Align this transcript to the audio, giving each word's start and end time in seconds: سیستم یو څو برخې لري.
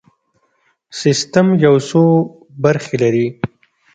سیستم 0.99 1.47
یو 1.65 1.75
څو 1.89 2.03
برخې 2.63 2.95
لري. 3.03 3.27